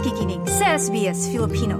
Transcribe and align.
nakikinig 0.00 0.40
sa 0.48 0.80
SBS 0.80 1.28
Filipino. 1.28 1.76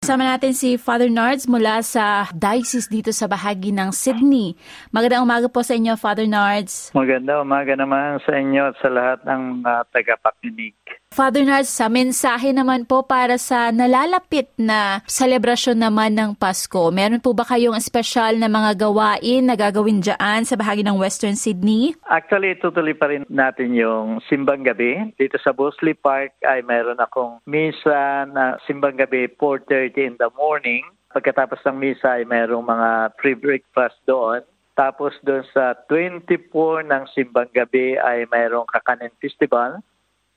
Sama 0.00 0.24
natin 0.24 0.56
si 0.56 0.80
Father 0.80 1.12
Nards 1.12 1.44
mula 1.44 1.84
sa 1.84 2.24
diocese 2.32 2.88
dito 2.88 3.12
sa 3.12 3.28
bahagi 3.28 3.68
ng 3.68 3.92
Sydney. 3.92 4.56
Magandang 4.96 5.28
umaga 5.28 5.44
po 5.44 5.60
sa 5.60 5.76
inyo, 5.76 5.92
Father 6.00 6.24
Nards. 6.24 6.96
Maganda 6.96 7.36
umaga 7.44 7.76
naman 7.76 8.16
sa 8.24 8.32
inyo 8.32 8.72
at 8.72 8.76
sa 8.80 8.88
lahat 8.88 9.20
ng 9.28 9.60
uh, 9.60 9.84
tagapakinig. 9.92 10.72
Father 11.16 11.48
Nards, 11.48 11.72
sa 11.72 11.88
mensahe 11.88 12.52
naman 12.52 12.84
po 12.84 13.00
para 13.00 13.40
sa 13.40 13.72
nalalapit 13.72 14.52
na 14.60 15.00
selebrasyon 15.08 15.80
naman 15.80 16.12
ng 16.12 16.36
Pasko. 16.36 16.92
Meron 16.92 17.24
po 17.24 17.32
ba 17.32 17.40
kayong 17.48 17.72
espesyal 17.72 18.36
na 18.36 18.52
mga 18.52 18.76
gawain 18.76 19.48
na 19.48 19.56
gagawin 19.56 20.04
dyan 20.04 20.44
sa 20.44 20.60
bahagi 20.60 20.84
ng 20.84 21.00
Western 21.00 21.32
Sydney? 21.32 21.96
Actually, 22.04 22.52
tutuloy 22.60 22.92
pa 22.92 23.08
rin 23.08 23.24
natin 23.32 23.72
yung 23.72 24.20
simbang 24.28 24.60
gabi. 24.60 25.16
Dito 25.16 25.40
sa 25.40 25.56
Bosley 25.56 25.96
Park 25.96 26.36
ay 26.44 26.60
meron 26.60 27.00
akong 27.00 27.40
misa 27.48 28.28
na 28.28 28.60
simbang 28.68 29.00
gabi 29.00 29.24
4.30 29.40 29.96
in 29.96 30.14
the 30.20 30.28
morning. 30.36 30.84
Pagkatapos 31.16 31.64
ng 31.64 31.80
misa 31.80 32.20
ay 32.20 32.28
merong 32.28 32.68
mga 32.68 33.16
pre-breakfast 33.16 33.96
doon. 34.04 34.44
Tapos 34.76 35.16
doon 35.24 35.48
sa 35.56 35.72
24 35.88 36.84
ng 36.84 37.04
simbang 37.16 37.48
gabi 37.56 37.96
ay 37.96 38.28
mayroong 38.28 38.68
kakanin 38.68 39.16
festival 39.16 39.80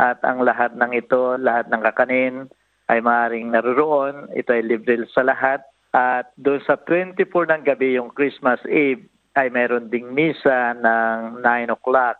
at 0.00 0.24
ang 0.24 0.40
lahat 0.40 0.72
ng 0.80 0.96
ito, 0.96 1.36
lahat 1.36 1.68
ng 1.68 1.84
kakanin 1.84 2.48
ay 2.88 3.04
maaaring 3.04 3.52
naroon. 3.52 4.32
Ito 4.32 4.56
ay 4.56 4.64
libre 4.64 5.04
sa 5.12 5.20
lahat. 5.20 5.60
At 5.92 6.32
doon 6.40 6.64
sa 6.64 6.80
24 6.80 7.20
ng 7.28 7.62
gabi, 7.68 8.00
yung 8.00 8.08
Christmas 8.16 8.64
Eve, 8.64 9.04
ay 9.36 9.52
meron 9.52 9.92
ding 9.92 10.08
misa 10.16 10.72
ng 10.72 11.44
9 11.44 11.76
o'clock. 11.76 12.16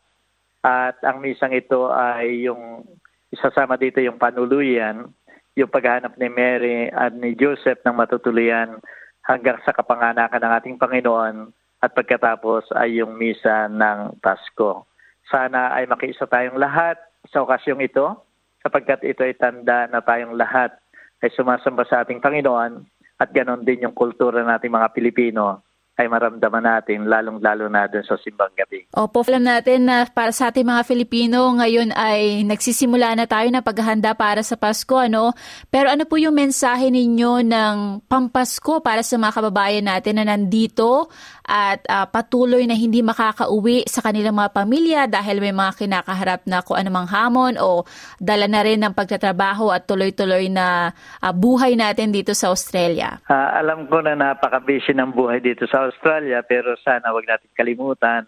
At 0.61 1.01
ang 1.01 1.25
misang 1.25 1.57
ito 1.57 1.89
ay 1.89 2.45
yung 2.45 2.85
isasama 3.33 3.81
dito 3.81 3.97
yung 4.05 4.21
panuluyan, 4.21 5.09
yung 5.57 5.73
paghahanap 5.73 6.21
ni 6.21 6.29
Mary 6.29 6.93
at 6.93 7.17
ni 7.17 7.33
Joseph 7.33 7.81
ng 7.81 7.97
matutuluyan 7.97 8.77
hanggang 9.25 9.57
sa 9.65 9.73
kapanganakan 9.73 10.43
ng 10.45 10.53
ating 10.61 10.77
Panginoon 10.77 11.49
at 11.81 11.91
pagkatapos 11.97 12.77
ay 12.77 13.01
yung 13.01 13.17
misa 13.17 13.73
ng 13.73 14.21
Pasko. 14.21 14.85
Sana 15.33 15.73
ay 15.73 15.89
makiisa 15.89 16.29
tayong 16.29 16.61
lahat 16.61 17.01
sa 17.31 17.47
okasyong 17.47 17.83
ito 17.83 18.19
sapagkat 18.61 19.07
ito 19.07 19.25
ay 19.25 19.39
tanda 19.39 19.89
na 19.89 20.03
tayong 20.05 20.37
lahat 20.37 20.75
ay 21.23 21.31
sumasamba 21.33 21.87
sa 21.87 22.05
ating 22.05 22.21
Panginoon 22.21 22.85
at 23.21 23.31
ganon 23.33 23.65
din 23.65 23.87
yung 23.87 23.97
kultura 23.97 24.43
nating 24.45 24.73
mga 24.75 24.93
Pilipino 24.93 25.65
ay 26.01 26.09
maramdaman 26.09 26.65
natin, 26.65 27.05
lalong-lalo 27.05 27.69
na 27.69 27.85
dun 27.85 28.01
sa 28.09 28.17
simbang 28.17 28.49
gabi. 28.57 28.89
Opo, 28.97 29.21
alam 29.29 29.45
natin 29.45 29.85
na 29.85 30.09
para 30.09 30.33
sa 30.33 30.49
ating 30.49 30.65
mga 30.65 30.83
Filipino, 30.89 31.53
ngayon 31.61 31.93
ay 31.93 32.41
nagsisimula 32.49 33.13
na 33.13 33.29
tayo 33.29 33.53
na 33.53 33.61
paghahanda 33.61 34.17
para 34.17 34.41
sa 34.41 34.57
Pasko, 34.57 34.97
ano? 34.97 35.37
Pero 35.69 35.93
ano 35.93 36.09
po 36.09 36.17
yung 36.17 36.33
mensahe 36.33 36.89
ninyo 36.89 37.45
ng 37.45 37.77
Pampasko 38.09 38.81
para 38.81 39.05
sa 39.05 39.21
mga 39.21 39.33
kababayan 39.37 39.85
natin 39.93 40.17
na 40.17 40.33
nandito 40.33 41.13
at 41.51 41.83
uh, 41.91 42.07
patuloy 42.07 42.63
na 42.65 42.79
hindi 42.79 43.03
makakauwi 43.03 43.83
sa 43.91 44.01
kanilang 44.01 44.39
mga 44.39 44.51
pamilya 44.55 45.01
dahil 45.11 45.43
may 45.43 45.51
mga 45.51 45.83
kinakaharap 45.83 46.47
na 46.47 46.63
kung 46.63 46.79
anumang 46.79 47.11
hamon 47.11 47.59
o 47.59 47.83
dala 48.23 48.47
na 48.47 48.63
rin 48.63 48.79
ng 48.87 48.95
pagtatrabaho 48.95 49.75
at 49.75 49.85
tuloy-tuloy 49.91 50.47
na 50.47 50.95
uh, 51.19 51.35
buhay 51.35 51.75
natin 51.75 52.15
dito 52.15 52.33
sa 52.39 52.55
Australia? 52.55 53.19
Uh, 53.27 53.51
alam 53.59 53.91
ko 53.91 53.99
na 53.99 54.15
napaka-busy 54.15 54.95
ng 54.95 55.11
buhay 55.11 55.43
dito 55.43 55.67
sa 55.67 55.90
Australia 55.91 56.41
pero 56.47 56.79
sana 56.81 57.11
wag 57.11 57.27
natin 57.27 57.51
kalimutan 57.53 58.25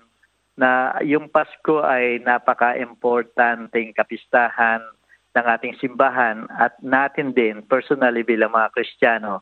na 0.59 0.99
yung 1.01 1.33
Pasko 1.33 1.81
ay 1.81 2.21
napaka-importanteng 2.21 3.97
kapistahan 3.97 4.85
ng 5.33 5.47
ating 5.49 5.75
simbahan 5.81 6.45
at 6.61 6.77
natin 6.85 7.33
din 7.33 7.65
personally 7.65 8.21
bilang 8.21 8.53
mga 8.53 8.69
Kristiyano 8.77 9.41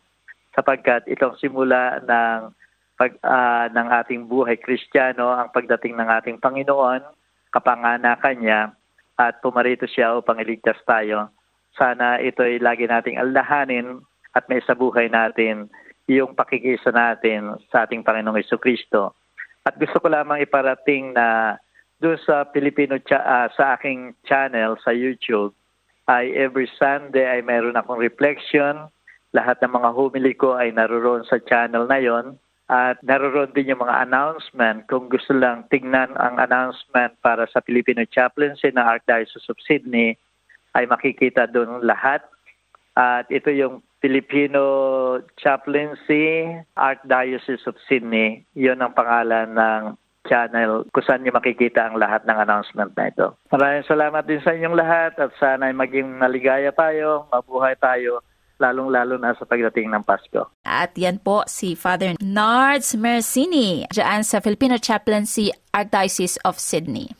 sapagkat 0.54 1.06
itong 1.10 1.34
simula 1.42 1.98
ng 2.04 2.54
pag 3.00 3.16
uh, 3.24 3.66
ng 3.72 3.88
ating 4.04 4.28
buhay 4.28 4.60
Kristiyano 4.60 5.32
ang 5.32 5.48
pagdating 5.50 5.96
ng 5.96 6.08
ating 6.20 6.36
Panginoon, 6.36 7.00
kapanganakan 7.48 8.36
niya 8.36 8.60
at 9.16 9.40
pumarito 9.40 9.88
siya 9.88 10.20
upang 10.20 10.36
iligtas 10.36 10.76
tayo. 10.84 11.32
Sana 11.80 12.20
ito 12.20 12.44
ay 12.44 12.60
lagi 12.60 12.84
nating 12.84 13.16
aldahanin 13.16 14.04
at 14.36 14.44
may 14.52 14.60
sa 14.62 14.76
buhay 14.76 15.08
natin 15.08 15.72
yung 16.10 16.34
pakikisa 16.34 16.90
natin 16.90 17.54
sa 17.70 17.86
ating 17.86 18.02
Panginoong 18.02 18.42
Iso 18.42 18.58
Kristo. 18.58 19.14
At 19.62 19.78
gusto 19.78 20.02
ko 20.02 20.10
lamang 20.10 20.42
iparating 20.42 21.14
na 21.14 21.54
doon 22.02 22.18
sa 22.26 22.48
Filipino 22.50 22.98
cha- 22.98 23.22
uh, 23.22 23.48
sa 23.54 23.78
aking 23.78 24.18
channel 24.26 24.74
sa 24.82 24.90
YouTube 24.90 25.54
ay 26.10 26.34
every 26.34 26.66
Sunday 26.74 27.38
ay 27.38 27.46
mayroon 27.46 27.78
akong 27.78 28.02
reflection. 28.02 28.90
Lahat 29.30 29.62
ng 29.62 29.70
mga 29.70 29.90
humili 29.94 30.34
ko 30.34 30.58
ay 30.58 30.74
naroon 30.74 31.22
sa 31.30 31.38
channel 31.38 31.86
na 31.86 32.02
yon 32.02 32.34
at 32.66 32.98
naroon 33.06 33.54
din 33.54 33.70
yung 33.70 33.86
mga 33.86 34.10
announcement. 34.10 34.90
Kung 34.90 35.06
gusto 35.06 35.30
lang 35.34 35.70
tingnan 35.70 36.14
ang 36.18 36.42
announcement 36.42 37.14
para 37.22 37.46
sa 37.54 37.62
Filipino 37.62 38.02
Chaplaincy 38.10 38.74
ng 38.74 38.82
Archdiocese 38.82 39.46
of 39.46 39.58
Sydney, 39.62 40.18
ay 40.74 40.86
makikita 40.86 41.46
doon 41.50 41.82
lahat. 41.82 42.22
At 42.98 43.30
ito 43.30 43.50
yung 43.50 43.82
Filipino 44.00 44.64
Chaplaincy, 45.36 46.48
Archdiocese 46.74 47.68
of 47.68 47.76
Sydney. 47.84 48.48
Yun 48.56 48.80
ang 48.80 48.96
pangalan 48.96 49.52
ng 49.52 49.82
channel 50.28 50.84
kung 50.92 51.04
saan 51.04 51.24
nyo 51.24 51.32
makikita 51.32 51.88
ang 51.88 51.96
lahat 51.96 52.24
ng 52.28 52.38
announcement 52.40 52.92
na 52.96 53.08
ito. 53.08 53.36
Maraming 53.52 53.88
salamat 53.88 54.22
din 54.28 54.40
sa 54.44 54.52
inyong 54.52 54.76
lahat 54.76 55.16
at 55.16 55.32
sana 55.40 55.72
ay 55.72 55.74
maging 55.76 56.16
maligaya 56.16 56.72
tayo, 56.76 57.28
mabuhay 57.32 57.76
tayo, 57.80 58.20
lalong-lalo 58.60 59.16
na 59.16 59.32
sa 59.32 59.48
pagdating 59.48 59.88
ng 59.88 60.04
Pasko. 60.04 60.52
At 60.68 60.92
yan 60.92 61.24
po 61.24 61.48
si 61.48 61.72
Father 61.72 62.20
Nards 62.20 62.92
Mercini, 63.00 63.88
dyan 63.88 64.20
sa 64.20 64.44
Filipino 64.44 64.76
Chaplaincy, 64.76 65.48
Archdiocese 65.72 66.36
of 66.44 66.60
Sydney. 66.60 67.19